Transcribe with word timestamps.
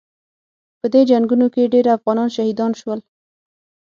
په 0.79 0.85
دې 0.93 1.01
جنګونو 1.09 1.47
کې 1.53 1.71
ډېر 1.73 1.85
افغانان 1.97 2.29
شهیدان 2.35 2.71
شول. 2.79 2.99